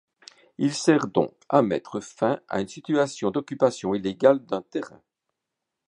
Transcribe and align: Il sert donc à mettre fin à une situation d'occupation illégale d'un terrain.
Il 0.57 0.73
sert 0.73 1.05
donc 1.05 1.31
à 1.47 1.61
mettre 1.61 1.99
fin 1.99 2.39
à 2.47 2.59
une 2.59 2.67
situation 2.67 3.29
d'occupation 3.29 3.93
illégale 3.93 4.43
d'un 4.47 4.63
terrain. 4.63 4.99